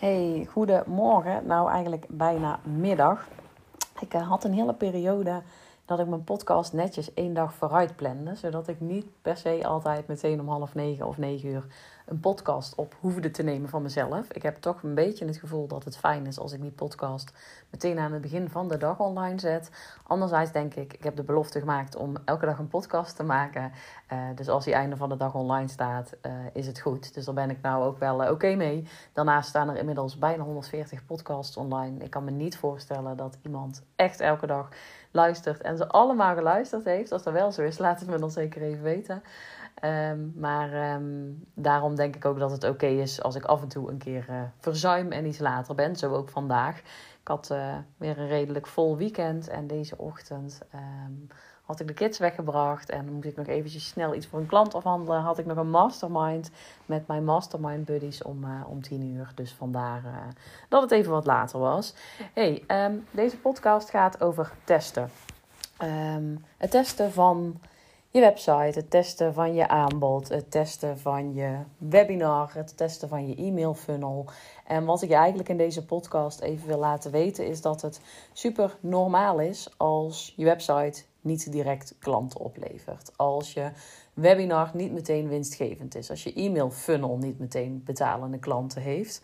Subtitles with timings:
[0.00, 1.46] Hey, goedemorgen.
[1.46, 3.28] Nou, eigenlijk bijna middag.
[3.98, 5.42] Ik uh, had een hele periode
[5.90, 8.34] dat ik mijn podcast netjes één dag vooruit plande.
[8.34, 11.66] Zodat ik niet per se altijd meteen om half negen of negen uur
[12.10, 14.32] een podcast op hoefde te nemen van mezelf.
[14.32, 17.32] Ik heb toch een beetje het gevoel dat het fijn is als ik die podcast
[17.70, 19.70] meteen aan het begin van de dag online zet.
[20.06, 23.72] Anderzijds denk ik, ik heb de belofte gemaakt om elke dag een podcast te maken.
[24.12, 27.14] Uh, dus als die einde van de dag online staat, uh, is het goed.
[27.14, 28.88] Dus daar ben ik nou ook wel uh, oké mee.
[29.12, 32.04] Daarnaast staan er inmiddels bijna 140 podcasts online.
[32.04, 34.68] Ik kan me niet voorstellen dat iemand echt elke dag
[35.10, 37.12] luistert en ze allemaal geluisterd heeft.
[37.12, 39.22] Als dat wel zo is, laat het me dan zeker even weten.
[39.84, 43.68] Um, maar um, daarom denk ik ook dat het oké is als ik af en
[43.68, 45.96] toe een keer uh, verzuim en iets later ben.
[45.96, 46.78] Zo ook vandaag.
[47.20, 51.28] Ik had uh, weer een redelijk vol weekend en deze ochtend um,
[51.70, 52.90] had ik de kids weggebracht.
[52.90, 55.20] En moest ik nog eventjes snel iets voor een klant afhandelen.
[55.20, 56.50] Had ik nog een mastermind
[56.86, 59.32] met mijn mastermind buddies om, uh, om tien uur.
[59.34, 60.02] Dus vandaar
[60.68, 61.94] dat het even wat later was.
[62.32, 62.64] Hey,
[63.10, 65.10] deze podcast gaat over testen.
[66.56, 67.60] het testen van
[68.12, 73.28] je website, het testen van je aanbod, het testen van je webinar, het testen van
[73.28, 74.26] je e-mail funnel.
[74.66, 78.00] En wat ik je eigenlijk in deze podcast even wil laten weten is dat het
[78.32, 83.12] super normaal is als je website niet direct klanten oplevert.
[83.16, 83.70] Als je
[84.14, 86.10] webinar niet meteen winstgevend is.
[86.10, 89.22] Als je e-mail funnel niet meteen betalende klanten heeft.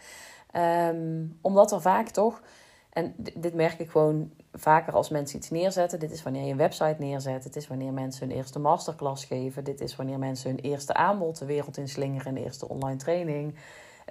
[0.93, 2.43] Um, omdat er vaak toch,
[2.91, 5.99] en dit merk ik gewoon vaker als mensen iets neerzetten.
[5.99, 7.43] Dit is wanneer je een website neerzet.
[7.43, 9.65] Dit is wanneer mensen hun eerste masterclass geven.
[9.65, 12.37] Dit is wanneer mensen hun eerste aanbod de wereld in slingeren.
[12.37, 13.55] Een eerste online training.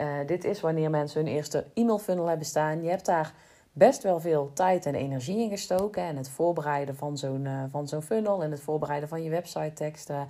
[0.02, 2.83] Uh, dit is wanneer mensen hun eerste e-mail funnel hebben staan.
[2.83, 3.33] Je hebt daar
[3.77, 6.03] best wel veel tijd en energie in gestoken.
[6.03, 8.43] En het voorbereiden van zo'n uh, van zo'n funnel.
[8.43, 10.27] En het voorbereiden van je website teksten.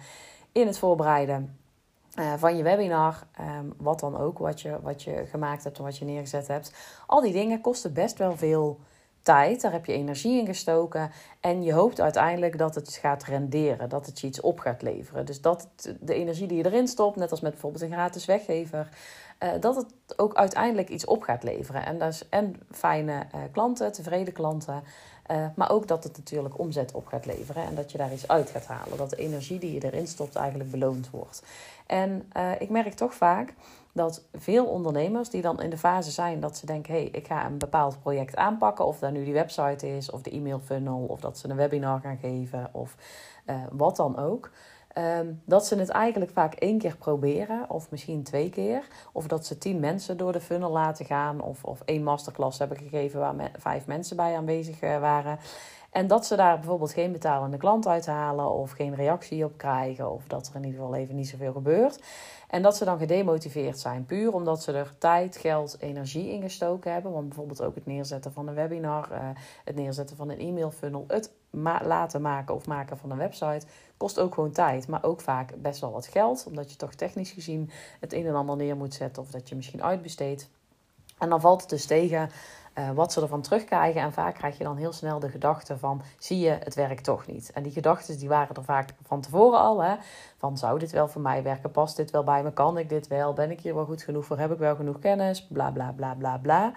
[0.52, 1.58] In het voorbereiden
[2.20, 3.28] uh, van je webinar.
[3.42, 6.74] Um, wat dan ook, wat je, wat je gemaakt hebt en wat je neergezet hebt.
[7.08, 8.80] Al die dingen kosten best wel veel
[9.22, 11.12] tijd, daar heb je energie in gestoken.
[11.40, 15.26] En je hoopt uiteindelijk dat het gaat renderen, dat het je iets op gaat leveren.
[15.26, 15.68] Dus dat
[16.00, 18.90] de energie die je erin stopt, net als met bijvoorbeeld een gratis weggever,
[19.40, 21.86] uh, dat het ook uiteindelijk iets op gaat leveren.
[21.86, 24.84] En dat is en fijne uh, klanten, tevreden klanten.
[25.32, 28.28] Uh, maar ook dat het natuurlijk omzet op gaat leveren en dat je daar iets
[28.28, 28.98] uit gaat halen.
[28.98, 31.44] Dat de energie die je erin stopt eigenlijk beloond wordt.
[31.86, 33.54] En ik merk toch vaak
[33.94, 37.28] dat veel ondernemers die dan in de fase zijn dat ze denken: hé, hey, ik
[37.28, 41.06] ga een bepaald project aanpakken, of dat nu die website is, of de e-mail funnel,
[41.08, 42.96] of dat ze een webinar gaan geven, of
[43.72, 44.52] wat dan ook.
[44.98, 48.88] Um, dat ze het eigenlijk vaak één keer proberen, of misschien twee keer.
[49.12, 52.78] Of dat ze tien mensen door de funnel laten gaan, of, of één masterclass hebben
[52.78, 55.40] gegeven waar vijf mensen bij aanwezig uh, waren.
[55.92, 60.28] En dat ze daar bijvoorbeeld geen betalende klant uithalen of geen reactie op krijgen, of
[60.28, 62.00] dat er in ieder geval even niet zoveel gebeurt.
[62.48, 66.92] En dat ze dan gedemotiveerd zijn, puur omdat ze er tijd, geld, energie in gestoken
[66.92, 67.12] hebben.
[67.12, 69.18] Want bijvoorbeeld ook het neerzetten van een webinar, uh,
[69.64, 73.66] het neerzetten van een e-mail funnel, het ma laten maken of maken van een website
[73.98, 77.32] kost ook gewoon tijd, maar ook vaak best wel wat geld, omdat je toch technisch
[77.32, 80.50] gezien het een en ander neer moet zetten of dat je misschien uitbesteedt.
[81.18, 82.30] En dan valt het dus tegen
[82.76, 84.02] uh, wat ze ervan terugkrijgen.
[84.02, 87.28] En vaak krijg je dan heel snel de gedachte van, zie je, het werkt toch
[87.28, 87.52] niet.
[87.52, 89.84] En die gedachten die waren er vaak van tevoren al.
[89.84, 89.96] Hè?
[90.38, 91.72] Van, zou dit wel voor mij werken?
[91.72, 92.54] Past dit wel bij me?
[92.54, 93.34] Kan ik dit wel?
[93.34, 94.38] Ben ik hier wel goed genoeg voor?
[94.38, 95.48] Heb ik wel genoeg kennis?
[95.48, 96.74] Bla, bla, bla, bla, bla.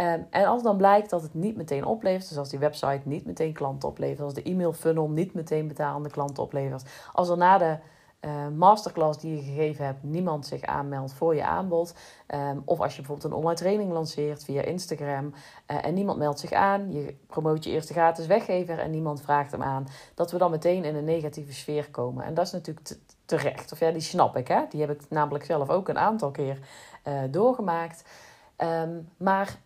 [0.00, 3.26] Um, en als dan blijkt dat het niet meteen oplevert, dus als die website niet
[3.26, 7.58] meteen klanten oplevert, als de e-mail funnel niet meteen betalende klanten oplevert, als er na
[7.58, 7.76] de
[8.20, 11.94] uh, masterclass die je gegeven hebt, niemand zich aanmeldt voor je aanbod.
[12.34, 15.26] Um, of als je bijvoorbeeld een online training lanceert via Instagram
[15.66, 19.52] uh, en niemand meldt zich aan, je promoot je eerste gratis weggever en niemand vraagt
[19.52, 22.24] hem aan, dat we dan meteen in een negatieve sfeer komen.
[22.24, 23.72] En dat is natuurlijk terecht.
[23.72, 24.62] Of ja, die snap ik, hè?
[24.68, 26.58] Die heb ik namelijk zelf ook een aantal keer
[27.04, 28.04] uh, doorgemaakt.
[28.56, 29.58] Um, maar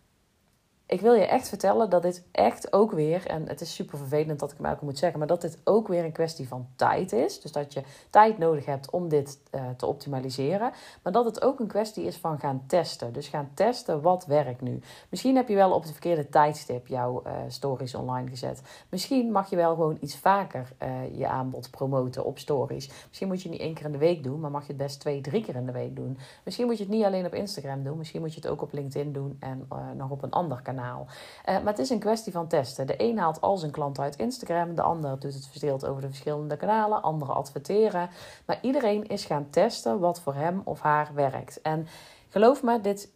[0.87, 4.39] ik wil je echt vertellen dat dit echt ook weer, en het is super vervelend
[4.39, 7.11] dat ik hem elke moet zeggen, maar dat dit ook weer een kwestie van tijd
[7.11, 7.41] is.
[7.41, 10.71] Dus dat je tijd nodig hebt om dit uh, te optimaliseren.
[11.03, 13.13] Maar dat het ook een kwestie is van gaan testen.
[13.13, 14.79] Dus gaan testen wat werkt nu.
[15.09, 18.61] Misschien heb je wel op het verkeerde tijdstip jouw uh, stories online gezet.
[18.89, 22.91] Misschien mag je wel gewoon iets vaker uh, je aanbod promoten op stories.
[23.07, 24.77] Misschien moet je het niet één keer in de week doen, maar mag je het
[24.77, 26.17] best twee, drie keer in de week doen.
[26.43, 28.73] Misschien moet je het niet alleen op Instagram doen, misschien moet je het ook op
[28.73, 30.73] LinkedIn doen en nog op een ander kanaal.
[30.79, 31.09] Uh,
[31.45, 32.87] maar het is een kwestie van testen.
[32.87, 36.07] De een haalt al zijn klanten uit Instagram, de ander doet het verdeeld over de
[36.07, 38.09] verschillende kanalen, anderen adverteren.
[38.45, 41.61] Maar iedereen is gaan testen wat voor hem of haar werkt.
[41.61, 41.87] En
[42.29, 43.13] geloof me, dit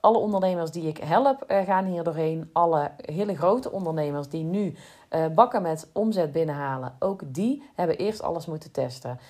[0.00, 2.50] alle ondernemers die ik help uh, gaan hier doorheen.
[2.52, 4.74] Alle hele grote ondernemers die nu
[5.10, 9.20] uh, bakken met omzet binnenhalen, ook die hebben eerst alles moeten testen.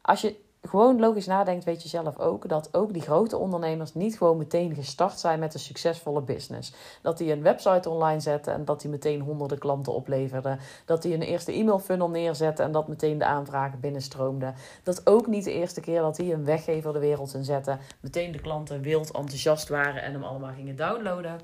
[0.00, 4.16] Als je gewoon logisch nadenkt, weet je zelf ook dat ook die grote ondernemers niet
[4.16, 6.72] gewoon meteen gestart zijn met een succesvolle business.
[7.02, 10.58] Dat die een website online zetten en dat die meteen honderden klanten opleverden.
[10.84, 14.54] Dat die een eerste e-mail funnel neerzetten en dat meteen de aanvragen binnenstroomden.
[14.82, 18.32] Dat ook niet de eerste keer dat die een weggever de wereld in zetten, meteen
[18.32, 21.40] de klanten wild enthousiast waren en hem allemaal gingen downloaden.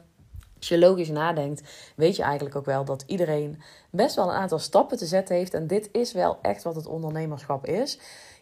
[0.57, 4.59] Als je logisch nadenkt, weet je eigenlijk ook wel dat iedereen best wel een aantal
[4.59, 5.55] stappen te zetten heeft.
[5.55, 7.99] En dit is wel echt wat het ondernemerschap is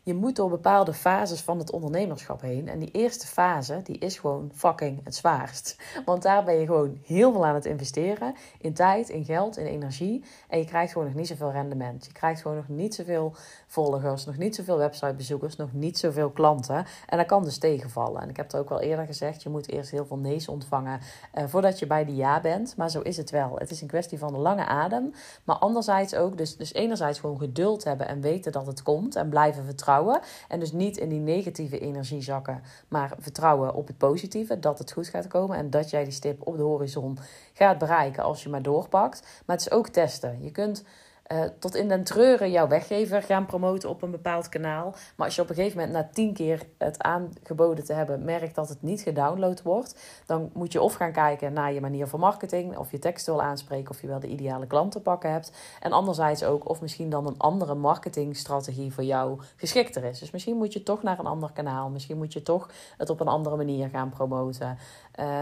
[0.06, 2.68] je moet door bepaalde fases van het ondernemerschap heen.
[2.68, 5.76] En die eerste fase, die is gewoon fucking het zwaarst.
[6.04, 8.34] Want daar ben je gewoon heel veel aan het investeren.
[8.60, 10.24] In tijd, in geld, in energie.
[10.48, 12.04] En je krijgt gewoon nog niet zoveel rendement.
[12.04, 13.34] Je krijgt gewoon nog niet zoveel
[13.76, 16.86] volgers, nog niet zoveel websitebezoekers, nog niet zoveel klanten.
[17.06, 18.22] En dat kan dus tegenvallen.
[18.22, 21.00] En ik heb het ook al eerder gezegd, je moet eerst heel veel nee's ontvangen
[21.32, 22.76] eh, voordat je bij die ja bent.
[22.76, 23.56] Maar zo is het wel.
[23.58, 25.12] Het is een kwestie van een lange adem.
[25.44, 29.28] Maar anderzijds ook, dus, dus enerzijds gewoon geduld hebben en weten dat het komt en
[29.28, 34.58] blijven vertrouwen en dus niet in die negatieve energie zakken, maar vertrouwen op het positieve,
[34.58, 37.18] dat het goed gaat komen en dat jij die stip op de horizon
[37.52, 39.20] gaat bereiken als je maar doorpakt.
[39.46, 40.42] Maar het is ook testen.
[40.42, 40.84] Je kunt
[41.32, 44.94] uh, tot in den treuren jouw weggever gaan promoten op een bepaald kanaal.
[45.16, 48.54] Maar als je op een gegeven moment na tien keer het aangeboden te hebben merkt
[48.54, 52.20] dat het niet gedownload wordt, dan moet je of gaan kijken naar je manier van
[52.20, 55.52] marketing, of je tekst wil aanspreken, of je wel de ideale klant te pakken hebt.
[55.80, 60.18] En anderzijds ook of misschien dan een andere marketingstrategie voor jou geschikter is.
[60.18, 63.20] Dus misschien moet je toch naar een ander kanaal, misschien moet je toch het op
[63.20, 64.78] een andere manier gaan promoten.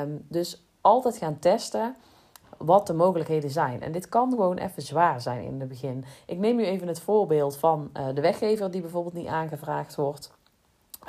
[0.02, 1.96] Um, dus altijd gaan testen
[2.64, 3.80] wat de mogelijkheden zijn.
[3.80, 6.04] En dit kan gewoon even zwaar zijn in het begin.
[6.26, 10.32] Ik neem nu even het voorbeeld van uh, de weggever die bijvoorbeeld niet aangevraagd wordt.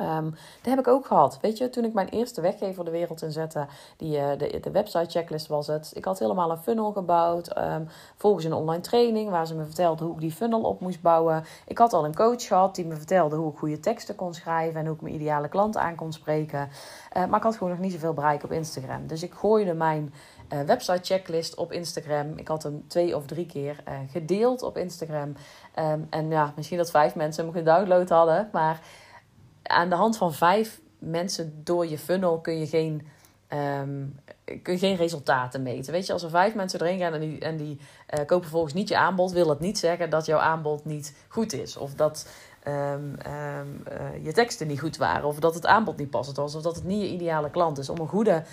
[0.02, 1.38] Um, dat heb ik ook gehad.
[1.42, 3.68] Weet je, toen ik mijn eerste weggever de wereld inzette,
[3.98, 5.92] die, uh, de, de website checklist was het.
[5.94, 7.58] Ik had helemaal een funnel gebouwd.
[7.58, 11.02] Um, volgens een online training waar ze me vertelde hoe ik die funnel op moest
[11.02, 11.44] bouwen.
[11.68, 14.80] Ik had al een coach gehad die me vertelde hoe ik goede teksten kon schrijven
[14.80, 16.70] en hoe ik mijn ideale klant aan kon spreken.
[17.18, 19.08] Uh, maar ik had gewoon nog niet zoveel bereik op Instagram.
[19.08, 20.14] Dus ik gooide mijn
[20.54, 22.38] uh, website checklist op Instagram.
[22.38, 25.36] Ik had hem twee of drie keer uh, gedeeld op Instagram.
[25.80, 28.50] Um, en ja, misschien dat vijf mensen hem gedownload hadden.
[28.52, 28.80] Maar
[29.64, 33.08] aan de hand van vijf mensen door je funnel kun je geen,
[33.82, 34.20] um,
[34.62, 35.94] kun je geen resultaten meten.
[35.94, 37.80] Weet je, als er vijf mensen erin gaan en die, en die
[38.20, 41.54] uh, kopen volgens niet je aanbod, wil dat niet zeggen dat jouw aanbod niet goed
[41.54, 41.78] is.
[41.78, 42.30] Of dat
[42.68, 43.00] uh,
[44.22, 45.28] je teksten niet goed waren.
[45.28, 46.56] Of dat het aanbod niet passend was.
[46.56, 47.90] Of dat het niet je ideale klant is.
[47.90, 48.44] Om een goede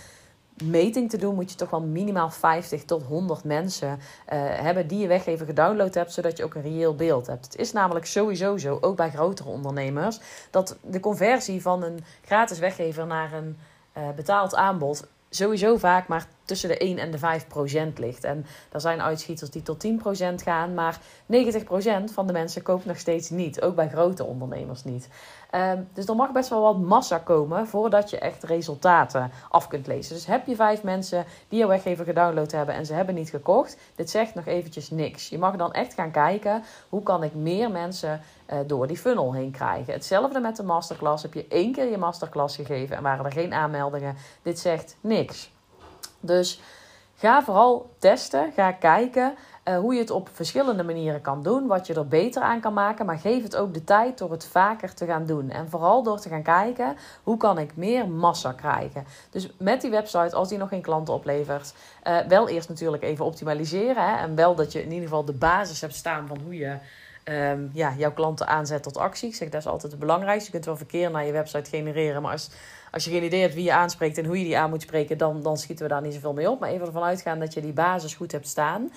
[0.63, 3.97] meting te doen, moet je toch wel minimaal 50 tot 100 mensen uh,
[4.39, 7.45] hebben die je weggever gedownload hebt, zodat je ook een reëel beeld hebt.
[7.45, 10.21] Het is namelijk sowieso zo, ook bij grotere ondernemers,
[10.51, 13.59] dat de conversie van een gratis weggever naar een
[13.97, 18.25] uh, betaald aanbod sowieso vaak maar tussen de 1 en de 5 procent ligt.
[18.25, 22.63] En er zijn uitschieters die tot 10 procent gaan, maar 90 procent van de mensen
[22.63, 23.61] koopt nog steeds niet.
[23.61, 25.09] Ook bij grote ondernemers niet.
[25.55, 29.87] Um, dus er mag best wel wat massa komen voordat je echt resultaten af kunt
[29.87, 30.15] lezen.
[30.15, 33.77] Dus heb je vijf mensen die jouw weggever gedownload hebben en ze hebben niet gekocht,
[33.95, 35.29] dit zegt nog eventjes niks.
[35.29, 38.21] Je mag dan echt gaan kijken, hoe kan ik meer mensen
[38.53, 39.93] uh, door die funnel heen krijgen.
[39.93, 41.23] Hetzelfde met de masterclass.
[41.23, 45.51] Heb je één keer je masterclass gegeven en waren er geen aanmeldingen, dit zegt niks.
[46.21, 46.61] Dus
[47.17, 49.35] ga vooral testen, ga kijken
[49.65, 52.73] uh, hoe je het op verschillende manieren kan doen, wat je er beter aan kan
[52.73, 55.51] maken, maar geef het ook de tijd door het vaker te gaan doen.
[55.51, 59.05] En vooral door te gaan kijken, hoe kan ik meer massa krijgen?
[59.31, 61.75] Dus met die website, als die nog geen klanten oplevert,
[62.07, 64.09] uh, wel eerst natuurlijk even optimaliseren.
[64.09, 66.77] Hè, en wel dat je in ieder geval de basis hebt staan van hoe je
[67.25, 69.29] um, ja, jouw klanten aanzet tot actie.
[69.29, 70.47] Ik zeg, dat is altijd het belangrijkste.
[70.47, 72.51] Je kunt wel verkeer naar je website genereren, maar als,
[72.91, 75.19] als je geen idee hebt wie je aanspreekt en hoe je die aan moet spreken,
[75.19, 76.61] dan, dan schieten we daar niet zoveel mee op.
[76.61, 78.93] Maar even ervan uitgaan dat je die basis goed hebt staan.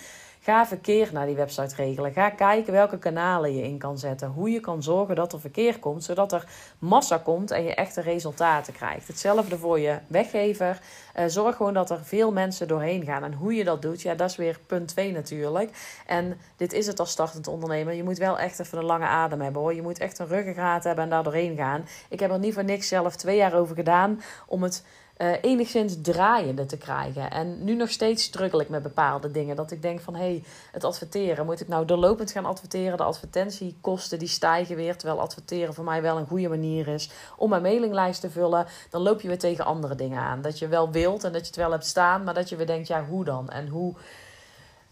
[0.45, 2.13] Ga verkeer naar die website regelen.
[2.13, 4.29] Ga kijken welke kanalen je in kan zetten.
[4.29, 6.47] Hoe je kan zorgen dat er verkeer komt, zodat er
[6.79, 9.07] massa komt en je echte resultaten krijgt.
[9.07, 10.79] Hetzelfde voor je weggever.
[11.15, 13.23] Uh, zorg gewoon dat er veel mensen doorheen gaan.
[13.23, 15.69] En hoe je dat doet, ja, dat is weer punt 2 natuurlijk.
[16.05, 17.93] En dit is het als startend ondernemer.
[17.93, 19.73] Je moet wel echt even een lange adem hebben hoor.
[19.73, 21.85] Je moet echt een ruggengraat hebben en daar doorheen gaan.
[22.09, 24.83] Ik heb er niet voor niks zelf twee jaar over gedaan om het
[25.17, 27.31] uh, enigszins draaiende te krijgen.
[27.31, 29.55] En nu nog steeds struggle ik met bepaalde dingen.
[29.55, 31.45] Dat ik denk van, hé, hey, het adverteren.
[31.45, 32.97] Moet ik nou doorlopend gaan adverteren?
[32.97, 34.97] De advertentiekosten die stijgen weer.
[34.97, 38.65] Terwijl adverteren voor mij wel een goede manier is om mijn mailinglijst te vullen.
[38.89, 40.41] Dan loop je weer tegen andere dingen aan.
[40.41, 42.23] Dat je wel wilt en dat je het wel hebt staan.
[42.23, 43.49] Maar dat je weer denkt, ja, hoe dan?
[43.49, 43.95] En hoe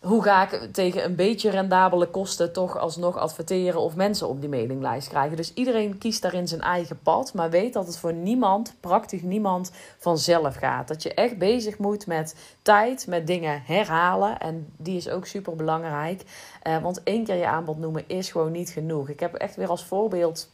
[0.03, 4.49] hoe ga ik tegen een beetje rendabele kosten toch alsnog adverteren of mensen op die
[4.49, 5.37] mailinglijst krijgen?
[5.37, 9.71] Dus iedereen kiest daarin zijn eigen pad, maar weet dat het voor niemand, praktisch niemand,
[9.97, 10.87] vanzelf gaat.
[10.87, 14.39] Dat je echt bezig moet met tijd, met dingen herhalen.
[14.39, 16.23] En die is ook super belangrijk.
[16.63, 19.09] Uh, want één keer je aanbod noemen is gewoon niet genoeg.
[19.09, 20.49] Ik heb echt weer als voorbeeld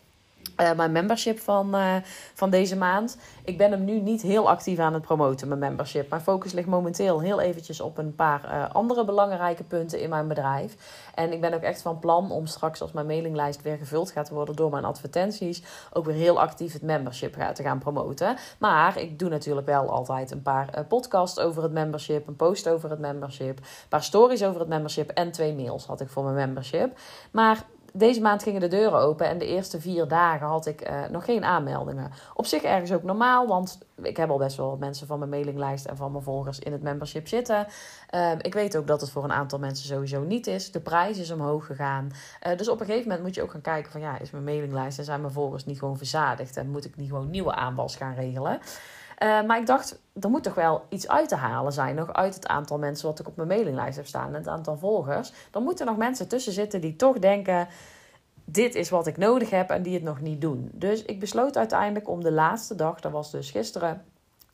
[0.62, 1.96] uh, mijn membership van, uh,
[2.34, 3.18] van deze maand.
[3.44, 6.10] Ik ben hem nu niet heel actief aan het promoten, mijn membership.
[6.10, 10.28] Mijn focus ligt momenteel heel eventjes op een paar uh, andere belangrijke punten in mijn
[10.28, 10.76] bedrijf.
[11.16, 14.30] En ik ben ook echt van plan om straks, als mijn mailinglijst weer gevuld gaat
[14.30, 18.38] worden door mijn advertenties, ook weer heel actief het membership te gaan promoten.
[18.60, 22.90] Maar ik doe natuurlijk wel altijd een paar podcasts over het membership, een post over
[22.90, 26.36] het membership, een paar stories over het membership en twee mails had ik voor mijn
[26.36, 26.98] membership.
[27.32, 31.08] Maar deze maand gingen de deuren open en de eerste vier dagen had ik uh,
[31.12, 32.12] nog geen aanmeldingen.
[32.34, 35.86] Op zich ergens ook normaal, want ik heb al best wel mensen van mijn mailinglijst
[35.86, 37.68] en van mijn volgers in het membership zitten.
[38.16, 40.72] Uh, ik weet ook dat het voor een aantal mensen sowieso niet is.
[40.72, 42.12] De prijs is omhoog gegaan.
[42.48, 44.44] Uh, dus op een gegeven moment moet je ook gaan kijken van ja, is mijn
[44.44, 47.96] mailinglijst en zijn mijn volgers niet gewoon verzadigd en moet ik niet gewoon nieuwe aanbod
[47.96, 48.60] gaan regelen.
[49.24, 51.96] Uh, maar ik dacht, er moet toch wel iets uit te halen zijn.
[51.96, 54.28] Nog uit het aantal mensen wat ik op mijn mailinglijst heb staan.
[54.28, 55.34] En het aantal volgers.
[55.52, 57.68] Dan moeten nog mensen tussen zitten die toch denken...
[58.52, 60.70] Dit is wat ik nodig heb en die het nog niet doen.
[60.74, 64.06] Dus ik besloot uiteindelijk om de laatste dag, dat was dus gisteren,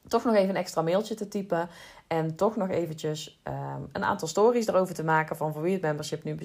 [0.07, 1.69] toch nog even een extra mailtje te typen.
[2.07, 5.81] En toch nog eventjes um, een aantal stories erover te maken van voor wie het
[5.81, 6.37] membership nu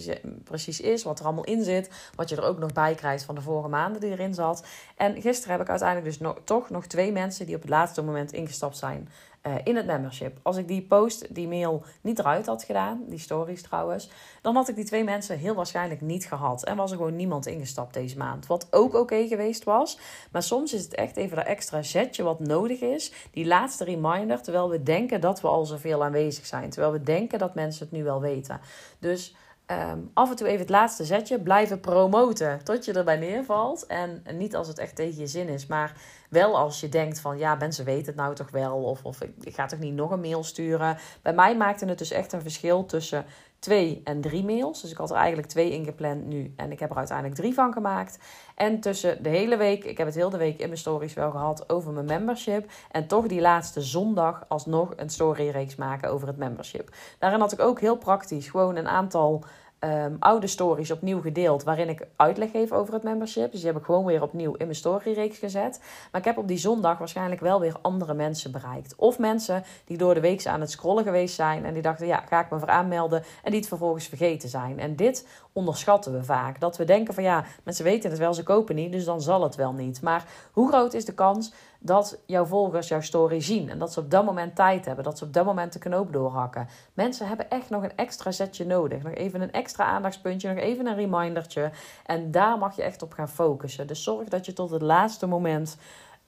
[0.44, 3.34] precies is, wat er allemaal in zit, wat je er ook nog bij krijgt van
[3.34, 4.66] de vorige maanden die erin zat.
[4.96, 8.32] En gisteren heb ik uiteindelijk dus toch nog twee mensen die op het laatste moment
[8.32, 9.08] ingestapt zijn
[9.42, 10.38] uh, in het membership.
[10.42, 14.10] Als ik die post, die mail niet eruit had gedaan, die stories trouwens,
[14.42, 16.64] dan had ik die twee mensen heel waarschijnlijk niet gehad.
[16.64, 18.46] En was er gewoon niemand ingestapt deze maand.
[18.46, 19.98] Wat ook oké geweest was.
[20.32, 23.12] Maar soms is het echt even dat extra zetje wat nodig is.
[23.30, 26.70] Die laatste reminder, terwijl we denken dat we al zoveel aanwezig zijn.
[26.70, 28.60] Terwijl we denken dat mensen het nu wel weten.
[28.98, 29.34] Dus
[29.70, 31.40] um, af en toe even het laatste zetje.
[31.40, 33.86] Blijven promoten tot je erbij neervalt.
[33.86, 35.66] En, en, niet als het echt tegen je zin is.
[35.66, 35.92] Maar
[36.28, 38.76] wel als je denkt van ja, mensen weten het nou toch wel.
[38.76, 40.96] Of, of ik, ik ga toch niet nog een mail sturen.
[41.22, 43.24] Bij mij maakte het dus echt een verschil tussen
[43.60, 44.80] twee en drie mails.
[44.80, 46.52] Dus ik had er eigenlijk twee ingepland nu.
[46.56, 48.18] En ik heb er uiteindelijk drie van gemaakt.
[48.54, 51.30] En tussen de hele week, ik heb het heel de week in mijn stories wel
[51.30, 52.70] gehad over mijn membership.
[52.90, 56.94] En toch die laatste zondag alsnog een storyreeks maken over het membership.
[57.18, 59.44] Daarin had ik ook heel praktisch gewoon een aantal
[59.80, 61.62] um, oude stories opnieuw gedeeld.
[61.62, 63.50] Waarin ik uitleg geef over het membership.
[63.50, 65.80] Dus die heb ik gewoon weer opnieuw in mijn storyreeks gezet.
[66.12, 68.94] Maar ik heb op die zondag waarschijnlijk wel weer andere mensen bereikt.
[68.96, 71.64] Of mensen die door de week aan het scrollen geweest zijn.
[71.64, 73.22] En die dachten, ja, ga ik me voor aanmelden.
[73.42, 74.78] En die het vervolgens vergeten zijn.
[74.78, 76.60] En dit onderschatten we vaak.
[76.60, 78.92] Dat we denken van ja, mensen weten het wel, ze kopen niet.
[78.92, 80.02] Dus dan zal het wel niet.
[80.02, 83.70] Maar hoe groot is de kans dat jouw volgers jouw story zien.
[83.70, 85.04] En dat ze op dat moment tijd hebben.
[85.04, 86.68] Dat ze op dat moment de knoop doorhakken.
[86.94, 89.02] Mensen hebben echt nog een extra zetje nodig.
[89.02, 90.48] Nog even een extra aandachtspuntje.
[90.48, 91.70] Nog even een remindertje.
[92.06, 93.86] En daar mag je echt op gaan focussen.
[93.86, 95.76] Dus zorg dat je tot het laatste moment.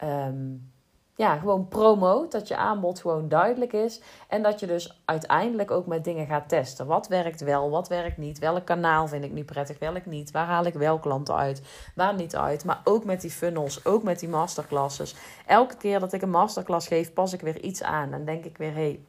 [0.05, 0.73] Um,
[1.17, 2.33] ja, gewoon promoot.
[2.33, 4.01] Dat je aanbod gewoon duidelijk is.
[4.29, 6.87] En dat je dus uiteindelijk ook met dingen gaat testen.
[6.87, 8.39] Wat werkt wel, wat werkt niet.
[8.39, 10.31] Welk kanaal vind ik nu prettig, welk niet.
[10.31, 11.63] Waar haal ik wel klanten uit,
[11.95, 12.65] waar niet uit.
[12.65, 15.15] Maar ook met die funnels, ook met die masterclasses.
[15.47, 18.13] Elke keer dat ik een masterclass geef, pas ik weer iets aan.
[18.13, 19.01] En denk ik weer, hey,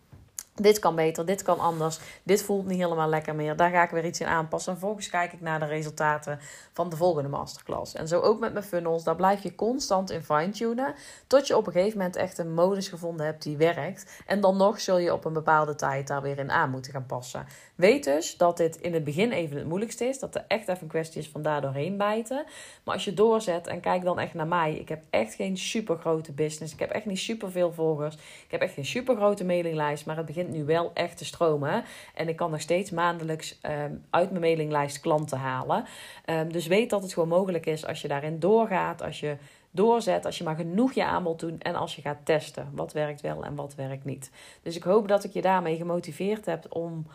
[0.55, 1.99] dit kan beter, dit kan anders.
[2.23, 3.55] Dit voelt niet helemaal lekker meer.
[3.55, 4.71] Daar ga ik weer iets in aanpassen.
[4.71, 6.39] En vervolgens kijk ik naar de resultaten
[6.73, 7.93] van de volgende masterclass.
[7.93, 9.03] En zo ook met mijn funnels.
[9.03, 10.95] Daar blijf je constant in fine-tunen.
[11.27, 14.21] Tot je op een gegeven moment echt een modus gevonden hebt die werkt.
[14.25, 17.05] En dan nog zul je op een bepaalde tijd daar weer in aan moeten gaan
[17.05, 17.45] passen.
[17.75, 20.19] Weet dus dat dit in het begin even het moeilijkste is.
[20.19, 22.45] Dat er echt even een kwestie is van daar doorheen bijten.
[22.83, 24.73] Maar als je doorzet en kijk dan echt naar mij.
[24.73, 26.73] Ik heb echt geen super grote business.
[26.73, 28.15] Ik heb echt niet super veel volgers.
[28.15, 30.05] Ik heb echt geen super grote mailinglijst.
[30.05, 31.83] Maar het begint nu wel echt te stromen.
[32.13, 35.85] En ik kan nog steeds maandelijks um, uit mijn mailinglijst klanten halen.
[36.25, 39.01] Um, dus weet dat het gewoon mogelijk is als je daarin doorgaat.
[39.01, 39.37] Als je
[39.71, 42.69] doorzet, als je maar genoeg je aanbod doet en als je gaat testen.
[42.71, 44.31] Wat werkt wel en wat werkt niet.
[44.61, 47.05] Dus ik hoop dat ik je daarmee gemotiveerd heb om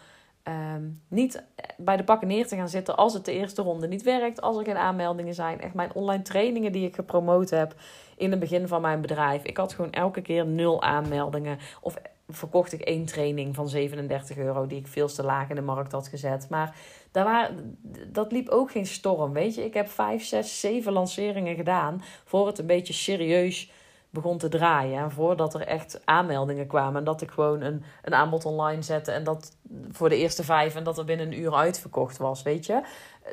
[0.75, 1.43] Um, niet
[1.77, 4.57] bij de pakken neer te gaan zitten als het de eerste ronde niet werkt, als
[4.57, 5.61] er geen aanmeldingen zijn.
[5.61, 7.75] Echt mijn online trainingen die ik gepromoot heb
[8.17, 9.45] in het begin van mijn bedrijf.
[9.45, 11.59] Ik had gewoon elke keer nul aanmeldingen.
[11.81, 11.97] Of
[12.29, 15.93] verkocht ik één training van 37 euro die ik veel te laag in de markt
[15.93, 16.49] had gezet.
[16.49, 16.77] Maar
[17.11, 17.79] daar waren,
[18.13, 19.65] dat liep ook geen storm, weet je.
[19.65, 23.71] Ik heb vijf, zes, zeven lanceringen gedaan voor het een beetje serieus
[24.11, 25.03] begon te draaien.
[25.03, 26.99] En voordat er echt aanmeldingen kwamen.
[26.99, 29.13] En dat ik gewoon een, een aanbod online zette.
[29.13, 29.57] En dat
[29.91, 30.75] voor de eerste vijf.
[30.75, 32.83] En dat er binnen een uur uitverkocht was, weet je.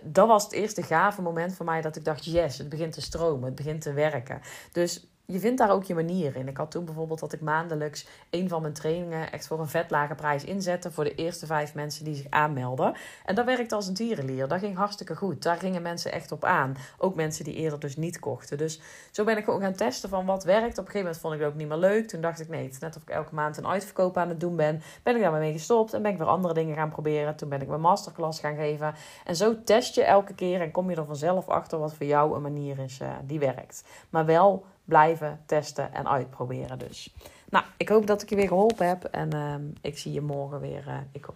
[0.03, 3.01] Dat was het eerste gave moment voor mij dat ik dacht: yes, het begint te
[3.01, 3.45] stromen.
[3.45, 4.41] Het begint te werken.
[4.71, 6.47] Dus je vindt daar ook je manier in.
[6.47, 9.89] Ik had toen bijvoorbeeld dat ik maandelijks een van mijn trainingen echt voor een vet
[9.89, 12.93] lage prijs inzette voor de eerste vijf mensen die zich aanmelden.
[13.25, 14.47] En dat werkte als een tierenlier.
[14.47, 15.43] Dat ging hartstikke goed.
[15.43, 16.77] Daar gingen mensen echt op aan.
[16.97, 18.57] Ook mensen die eerder dus niet kochten.
[18.57, 20.77] Dus zo ben ik gewoon gaan testen van wat werkt.
[20.77, 22.07] Op een gegeven moment vond ik het ook niet meer leuk.
[22.07, 24.39] Toen dacht ik nee, het is net of ik elke maand een uitverkoop aan het
[24.39, 24.81] doen ben.
[25.03, 27.35] Ben ik daarmee mee gestopt en ben ik weer andere dingen gaan proberen.
[27.35, 28.93] Toen ben ik mijn masterclass gaan geven.
[29.25, 32.35] En zo test je elke keer en kom je er vanzelf achter wat voor jou
[32.35, 33.83] een manier is uh, die werkt.
[34.09, 37.15] Maar wel blijven testen en uitproberen dus.
[37.49, 39.03] Nou, ik hoop dat ik je weer geholpen heb.
[39.03, 40.87] En uh, ik zie je morgen weer.
[40.87, 41.27] Uh, ik,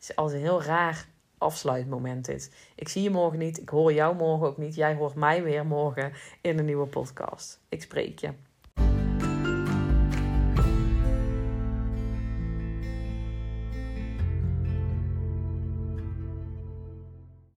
[0.00, 1.06] is als een heel raar
[1.38, 2.54] afsluitmoment dit.
[2.74, 3.60] Ik zie je morgen niet.
[3.60, 4.74] Ik hoor jou morgen ook niet.
[4.74, 7.60] Jij hoort mij weer morgen in een nieuwe podcast.
[7.68, 8.32] Ik spreek je.